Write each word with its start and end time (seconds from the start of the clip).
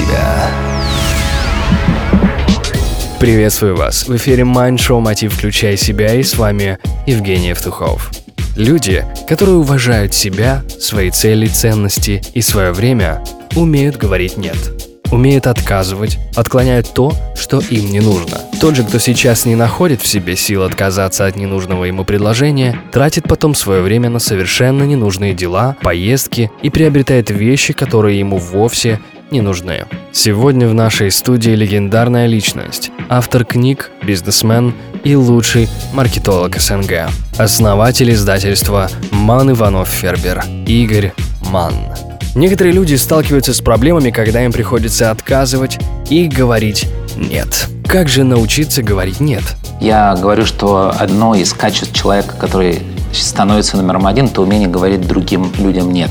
себя». 0.00 0.50
Приветствую 3.18 3.76
вас! 3.76 4.08
В 4.08 4.16
эфире 4.16 4.44
Mind 4.44 4.76
Show 4.76 5.00
«Мотив. 5.00 5.34
Включай 5.34 5.76
себя» 5.76 6.14
и 6.14 6.22
с 6.22 6.36
вами 6.38 6.78
Евгений 7.06 7.48
Евтухов. 7.48 8.10
Люди, 8.56 9.04
которые 9.28 9.56
уважают 9.56 10.14
себя, 10.14 10.62
свои 10.78 11.10
цели, 11.10 11.46
ценности 11.46 12.22
и 12.32 12.40
свое 12.40 12.72
время, 12.72 13.22
умеют 13.54 13.96
говорить 13.96 14.36
«нет» 14.36 14.56
умеют 15.12 15.48
отказывать, 15.48 16.18
отклоняют 16.36 16.92
то, 16.94 17.12
что 17.34 17.58
им 17.58 17.90
не 17.90 17.98
нужно. 18.00 18.38
Тот 18.60 18.76
же, 18.76 18.84
кто 18.84 18.98
сейчас 18.98 19.44
не 19.44 19.56
находит 19.56 20.00
в 20.00 20.06
себе 20.06 20.36
сил 20.36 20.62
отказаться 20.62 21.26
от 21.26 21.36
ненужного 21.36 21.84
ему 21.84 22.04
предложения, 22.04 22.80
тратит 22.92 23.24
потом 23.24 23.54
свое 23.54 23.82
время 23.82 24.08
на 24.08 24.18
совершенно 24.18 24.84
ненужные 24.84 25.34
дела, 25.34 25.76
поездки 25.82 26.50
и 26.62 26.70
приобретает 26.70 27.30
вещи, 27.30 27.72
которые 27.72 28.18
ему 28.18 28.38
вовсе 28.38 29.00
не 29.30 29.40
нужны. 29.40 29.86
Сегодня 30.12 30.68
в 30.68 30.74
нашей 30.74 31.10
студии 31.10 31.50
легендарная 31.50 32.26
личность, 32.26 32.90
автор 33.08 33.44
книг, 33.44 33.90
бизнесмен 34.02 34.74
и 35.04 35.14
лучший 35.16 35.68
маркетолог 35.92 36.60
СНГ, 36.60 37.08
основатель 37.38 38.12
издательства 38.12 38.90
«Ман 39.10 39.50
Иванов 39.50 39.88
Фербер» 39.88 40.44
Игорь 40.66 41.12
Ман. 41.50 41.74
Некоторые 42.34 42.72
люди 42.72 42.94
сталкиваются 42.94 43.54
с 43.54 43.60
проблемами, 43.60 44.10
когда 44.10 44.44
им 44.44 44.52
приходится 44.52 45.10
отказывать 45.10 45.78
и 46.08 46.28
говорить 46.28 46.86
«нет». 47.16 47.68
Как 47.86 48.08
же 48.08 48.22
научиться 48.22 48.82
говорить 48.82 49.20
«нет»? 49.20 49.42
Я 49.80 50.14
говорю, 50.14 50.46
что 50.46 50.94
одно 50.96 51.34
из 51.34 51.52
качеств 51.52 51.92
человека, 51.92 52.36
который 52.38 52.80
становится 53.12 53.76
номером 53.76 54.06
один, 54.06 54.26
это 54.26 54.42
умение 54.42 54.68
говорить 54.68 55.06
другим 55.06 55.50
людям 55.58 55.92
«нет». 55.92 56.10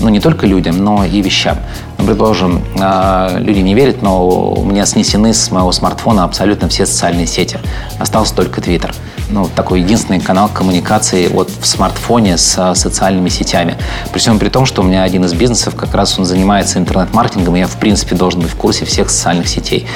Ну, 0.00 0.08
не 0.08 0.20
только 0.20 0.46
людям, 0.46 0.82
но 0.82 1.04
и 1.04 1.20
вещам. 1.20 1.58
Предположим, 1.98 2.64
а, 2.80 3.36
люди 3.38 3.58
не 3.58 3.74
верят, 3.74 4.02
но 4.02 4.50
у 4.52 4.64
меня 4.64 4.86
снесены 4.86 5.34
с 5.34 5.50
моего 5.50 5.72
смартфона 5.72 6.24
абсолютно 6.24 6.68
все 6.68 6.86
социальные 6.86 7.26
сети. 7.26 7.58
Остался 7.98 8.34
только 8.34 8.60
Твиттер 8.60 8.94
ну, 9.30 9.48
такой 9.54 9.80
единственный 9.80 10.20
канал 10.20 10.48
коммуникации 10.48 11.28
вот 11.28 11.50
в 11.50 11.66
смартфоне 11.66 12.38
с 12.38 12.74
социальными 12.74 13.28
сетями. 13.28 13.76
При 14.12 14.18
всем 14.18 14.38
при 14.38 14.48
том, 14.48 14.66
что 14.66 14.82
у 14.82 14.84
меня 14.84 15.02
один 15.02 15.24
из 15.24 15.34
бизнесов, 15.34 15.74
как 15.74 15.94
раз 15.94 16.18
он 16.18 16.24
занимается 16.24 16.78
интернет-маркетингом, 16.78 17.56
и 17.56 17.60
я, 17.60 17.66
в 17.66 17.76
принципе, 17.76 18.14
должен 18.14 18.40
быть 18.40 18.50
в 18.50 18.56
курсе 18.56 18.84
всех 18.84 19.10
социальных 19.10 19.48
сетей. 19.48 19.86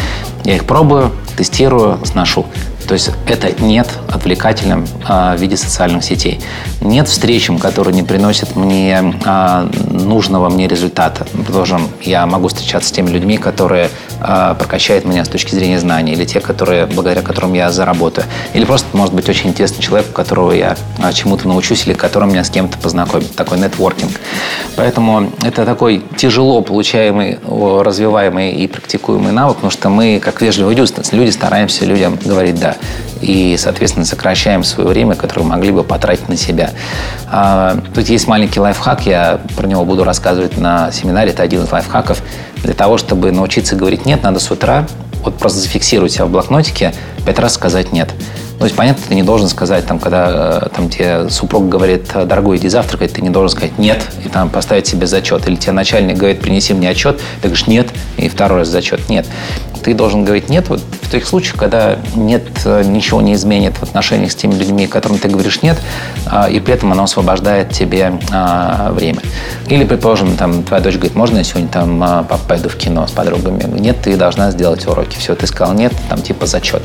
Я 0.45 0.57
их 0.57 0.65
пробую, 0.67 1.13
тестирую, 1.37 1.99
сношу. 2.05 2.47
То 2.87 2.95
есть 2.95 3.11
это 3.27 3.53
нет 3.63 3.89
отвлекательным 4.09 4.87
а, 5.07 5.37
в 5.37 5.41
виде 5.41 5.57
социальных 5.57 6.05
сетей. 6.05 6.41
Нет 6.81 7.09
встречам, 7.09 7.59
которые 7.59 7.95
не 7.95 8.03
приносят 8.03 8.57
мне 8.57 9.15
а, 9.25 9.69
нужного 9.91 10.49
мне 10.49 10.69
результата. 10.69 11.27
Продолжим, 11.45 11.89
я 12.03 12.27
могу 12.27 12.49
встречаться 12.49 12.89
с 12.89 12.93
теми 12.93 13.11
людьми, 13.11 13.39
которые 13.39 13.89
а, 14.21 14.55
прокачают 14.55 15.05
меня 15.05 15.25
с 15.25 15.29
точки 15.29 15.55
зрения 15.55 15.81
знаний, 15.81 16.13
или 16.13 16.25
те, 16.25 16.41
которые, 16.41 16.87
благодаря 16.87 17.23
которым 17.23 17.55
я 17.55 17.71
заработаю. 17.71 18.27
Или 18.55 18.65
просто, 18.65 18.97
может 18.97 19.15
быть, 19.15 19.29
очень 19.29 19.51
интересный 19.51 19.83
человек, 19.83 20.09
у 20.11 20.13
которого 20.13 20.53
я 20.53 20.77
а, 20.99 21.13
чему-то 21.13 21.49
научусь, 21.49 21.87
или 21.87 21.95
которым 21.95 22.31
меня 22.31 22.45
с 22.45 22.51
кем-то 22.51 22.79
познакомит. 22.79 23.35
Такой 23.35 23.59
нетворкинг. 23.59 24.13
Поэтому 24.77 25.33
это 25.45 25.65
такой 25.65 26.05
тяжело 26.17 26.63
получаемый, 26.63 27.39
развиваемый 27.49 28.53
и 28.53 28.67
практикуемый 28.67 29.33
навык, 29.33 29.57
потому 29.57 29.71
что 29.71 29.89
мы, 29.89 30.21
как 30.23 30.41
вежливые 30.41 30.77
люди, 30.77 31.31
стараемся 31.31 31.85
людям 31.85 32.19
говорить 32.25 32.59
«да» 32.59 32.72
и, 33.21 33.57
соответственно, 33.59 34.05
сокращаем 34.05 34.65
свое 34.65 34.89
время, 34.89 35.15
которое 35.15 35.45
могли 35.45 35.71
бы 35.71 35.85
потратить 35.85 36.29
на 36.29 36.37
себя. 36.37 36.71
А, 37.31 37.79
тут 37.95 38.09
есть 38.09 38.27
маленький 38.27 38.61
лайфхак, 38.61 39.07
я 39.07 39.41
про 39.57 39.67
него 39.67 39.85
буду 39.85 40.05
рассказывать 40.05 40.57
на 40.59 40.91
семинаре, 40.93 41.31
это 41.31 41.43
один 41.43 41.65
из 41.65 41.73
лайфхаков. 41.73 42.23
Для 42.63 42.75
того, 42.75 42.99
чтобы 42.99 43.33
научиться 43.33 43.75
говорить 43.75 44.07
«нет», 44.07 44.23
надо 44.23 44.39
с 44.39 44.51
утра 44.51 44.87
вот 45.23 45.39
просто 45.39 45.61
зафиксировать 45.61 46.13
себя 46.13 46.27
в 46.27 46.31
блокнотике, 46.31 46.95
пять 47.25 47.39
раз 47.39 47.55
сказать 47.55 47.93
«нет». 47.93 48.11
То 48.59 48.67
есть, 48.67 48.77
понятно, 48.77 49.03
ты 49.09 49.17
не 49.17 49.25
должен 49.25 49.49
сказать, 49.49 49.87
там, 49.87 49.99
когда 49.99 50.61
э, 50.63 50.69
там, 50.77 50.89
тебе 50.89 51.29
супруг 51.31 51.69
говорит, 51.69 52.13
дорогой, 52.15 52.59
иди 52.59 52.69
завтракать, 52.69 53.13
ты 53.13 53.21
не 53.21 53.31
должен 53.31 53.57
сказать 53.57 53.77
«нет» 53.77 54.01
и 54.25 54.29
там 54.29 54.51
поставить 54.51 54.87
себе 54.87 55.09
зачет. 55.09 55.49
Или 55.49 55.57
тебе 55.57 55.73
начальник 55.73 56.17
говорит, 56.17 56.41
принеси 56.41 56.73
мне 56.73 56.89
отчет, 56.89 57.17
ты 57.41 57.49
говоришь 57.49 57.67
«нет» 57.67 57.89
и 58.19 58.29
второй 58.29 58.61
раз 58.61 58.69
зачет 58.69 59.09
«нет». 59.09 59.27
Ты 59.83 59.95
должен 59.95 60.25
говорить 60.25 60.49
«нет» 60.49 60.69
вот 60.69 60.81
тех 61.13 61.27
случаях, 61.27 61.57
когда 61.57 61.97
нет, 62.17 62.43
э, 62.65 62.83
ничего 62.85 63.21
не 63.21 63.35
изменит 63.35 63.77
в 63.77 63.83
отношениях 63.83 64.33
с 64.33 64.35
теми 64.35 64.55
людьми, 64.55 64.87
которым 64.87 65.19
ты 65.19 65.29
говоришь 65.29 65.63
«нет», 65.63 65.79
а, 66.27 66.49
и 66.49 66.59
при 66.59 66.75
этом 66.75 66.91
оно 66.93 67.05
освобождает 67.05 67.71
тебе 67.71 68.19
а, 68.33 68.91
время. 68.93 69.21
Или, 69.69 69.85
предположим, 69.85 70.37
там, 70.37 70.63
твоя 70.63 70.83
дочь 70.83 70.95
говорит, 70.95 71.15
можно 71.15 71.39
я 71.39 71.45
сегодня 71.45 71.69
там 71.69 72.03
а, 72.03 72.25
пойду 72.49 72.69
в 72.69 72.77
кино 72.77 73.07
с 73.07 73.13
подругами? 73.13 73.79
Нет, 73.79 74.01
ты 74.03 74.17
должна 74.17 74.51
сделать 74.51 74.87
уроки. 74.87 75.17
Все, 75.19 75.35
ты 75.35 75.47
сказал 75.47 75.75
нет, 75.75 75.93
там 76.09 76.23
типа 76.23 76.47
зачет. 76.47 76.83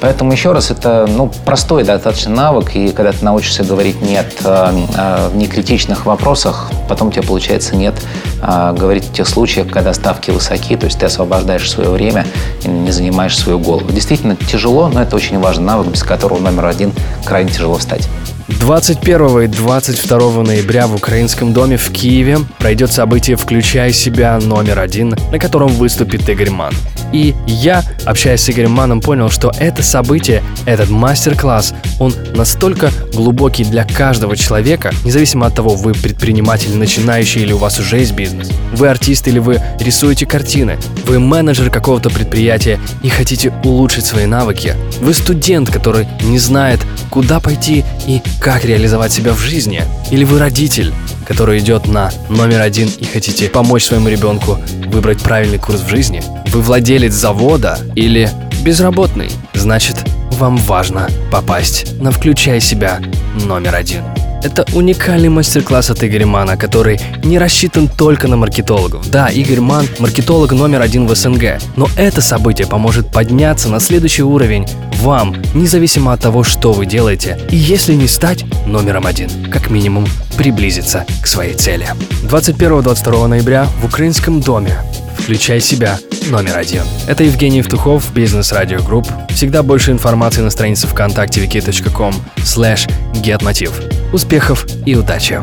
Поэтому 0.00 0.32
еще 0.32 0.52
раз, 0.52 0.70
это 0.70 1.06
ну, 1.08 1.30
простой 1.44 1.84
достаточно 1.84 2.34
навык, 2.34 2.76
и 2.76 2.90
когда 2.90 3.12
ты 3.12 3.24
научишься 3.24 3.64
говорить 3.64 4.00
«нет» 4.02 4.34
в 4.42 5.34
некритичных 5.34 6.04
вопросах, 6.04 6.70
потом 6.92 7.10
тебя 7.10 7.22
получается 7.22 7.74
«нет» 7.74 7.94
э, 8.42 8.74
говорить 8.78 9.04
в 9.04 9.12
тех 9.14 9.26
случаях, 9.26 9.68
когда 9.68 9.94
ставки 9.94 10.30
высоки, 10.30 10.76
то 10.76 10.84
есть 10.84 10.98
ты 10.98 11.06
освобождаешь 11.06 11.70
свое 11.70 11.88
время 11.88 12.26
и 12.62 12.68
не 12.68 12.90
занимаешь 12.90 13.38
свою 13.38 13.58
голову. 13.58 13.90
Действительно 13.90 14.36
тяжело, 14.36 14.88
но 14.88 15.00
это 15.00 15.16
очень 15.16 15.38
важный 15.38 15.64
навык, 15.64 15.86
без 15.86 16.02
которого 16.02 16.38
номер 16.38 16.66
один 16.66 16.92
крайне 17.24 17.50
тяжело 17.50 17.78
встать. 17.78 18.06
21 18.48 19.40
и 19.40 19.46
22 19.46 20.42
ноября 20.42 20.86
в 20.86 20.94
Украинском 20.94 21.54
доме 21.54 21.78
в 21.78 21.90
Киеве 21.90 22.40
пройдет 22.58 22.92
событие 22.92 23.36
«Включай 23.36 23.90
себя» 23.92 24.38
номер 24.38 24.80
один, 24.80 25.16
на 25.30 25.38
котором 25.38 25.68
выступит 25.68 26.28
Игорь 26.28 26.50
Ман. 26.50 26.74
И 27.12 27.34
я, 27.46 27.84
общаясь 28.04 28.40
с 28.40 28.50
Игорем 28.50 28.72
Маном, 28.72 29.00
понял, 29.00 29.30
что 29.30 29.52
это 29.58 29.82
событие, 29.82 30.42
этот 30.66 30.88
мастер-класс, 30.90 31.74
он 31.98 32.14
настолько 32.34 32.90
глубокий 33.12 33.64
для 33.64 33.84
каждого 33.84 34.36
человека, 34.36 34.92
независимо 35.04 35.46
от 35.46 35.54
того, 35.54 35.74
вы 35.74 35.92
предприниматель 35.92 36.74
начинающий 36.76 37.42
или 37.42 37.52
у 37.52 37.58
вас 37.58 37.78
уже 37.78 37.98
есть 37.98 38.12
бизнес, 38.12 38.50
вы 38.72 38.88
артист 38.88 39.28
или 39.28 39.38
вы 39.38 39.60
рисуете 39.78 40.26
картины, 40.26 40.78
вы 41.04 41.18
менеджер 41.18 41.70
какого-то 41.70 42.10
предприятия 42.10 42.80
и 43.02 43.08
хотите 43.08 43.52
улучшить 43.64 44.06
свои 44.06 44.26
навыки, 44.26 44.74
вы 45.00 45.14
студент, 45.14 45.70
который 45.70 46.08
не 46.22 46.38
знает, 46.38 46.80
куда 47.10 47.40
пойти 47.40 47.84
и 48.06 48.22
как 48.40 48.64
реализовать 48.64 49.12
себя 49.12 49.32
в 49.32 49.38
жизни, 49.38 49.82
или 50.10 50.24
вы 50.24 50.38
родитель, 50.38 50.92
который 51.26 51.58
идет 51.58 51.86
на 51.86 52.10
номер 52.28 52.60
один 52.60 52.88
и 52.98 53.04
хотите 53.04 53.48
помочь 53.48 53.84
своему 53.84 54.08
ребенку 54.08 54.58
выбрать 54.86 55.22
правильный 55.22 55.58
курс 55.58 55.80
в 55.80 55.88
жизни, 55.88 56.22
вы 56.52 56.60
владелец 56.60 57.14
завода 57.14 57.78
или 57.94 58.28
безработный, 58.62 59.30
значит, 59.54 59.96
вам 60.32 60.56
важно 60.56 61.08
попасть 61.30 61.98
на 62.00 62.10
«Включай 62.10 62.60
себя» 62.60 63.00
номер 63.46 63.74
один. 63.74 64.02
Это 64.44 64.66
уникальный 64.74 65.28
мастер-класс 65.28 65.90
от 65.90 66.02
Игоря 66.04 66.26
Мана, 66.26 66.56
который 66.56 67.00
не 67.22 67.38
рассчитан 67.38 67.88
только 67.88 68.28
на 68.28 68.36
маркетологов. 68.36 69.08
Да, 69.08 69.28
Игорь 69.28 69.60
Ман– 69.60 69.86
маркетолог 69.98 70.52
номер 70.52 70.82
один 70.82 71.06
в 71.06 71.14
СНГ, 71.14 71.60
но 71.76 71.88
это 71.96 72.20
событие 72.20 72.66
поможет 72.66 73.08
подняться 73.10 73.68
на 73.68 73.80
следующий 73.80 74.24
уровень 74.24 74.66
вам, 74.96 75.36
независимо 75.54 76.12
от 76.12 76.20
того, 76.20 76.42
что 76.42 76.72
вы 76.72 76.86
делаете, 76.86 77.38
и 77.50 77.56
если 77.56 77.94
не 77.94 78.08
стать 78.08 78.44
номером 78.66 79.06
один, 79.06 79.30
как 79.50 79.70
минимум 79.70 80.06
приблизиться 80.36 81.06
к 81.22 81.26
своей 81.26 81.54
цели. 81.54 81.88
21-22 82.24 83.26
ноября 83.28 83.66
в 83.80 83.86
Украинском 83.86 84.40
доме 84.40 84.76
Включай 85.22 85.60
себя 85.60 86.00
номер 86.30 86.56
один. 86.56 86.82
Это 87.06 87.24
Евгений 87.24 87.58
Евтухов, 87.58 88.12
Бизнес 88.12 88.52
Радио 88.52 88.82
Групп. 88.82 89.08
Всегда 89.30 89.62
больше 89.62 89.90
информации 89.90 90.42
на 90.42 90.50
странице 90.50 90.86
ВКонтакте 90.86 91.44
vk.com 91.44 92.14
slash 92.38 92.90
getmotiv. 93.14 93.72
Успехов 94.12 94.66
и 94.86 94.94
удачи! 94.94 95.40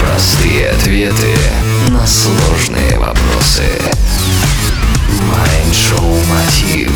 Простые 0.00 0.70
ответы 0.70 1.34
на 1.88 2.06
сложные 2.06 2.98
вопросы. 2.98 3.64
Майншоу 5.22 6.16
Мотив. 6.26 6.92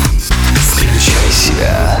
Включай 0.73 1.31
себя. 1.31 1.99